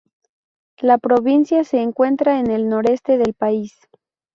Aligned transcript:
La 0.79 0.97
provincia 0.97 1.63
se 1.63 1.79
encuentra 1.79 2.39
en 2.39 2.49
el 2.49 2.67
noreste 2.69 3.19
del 3.19 3.35
país. 3.35 3.75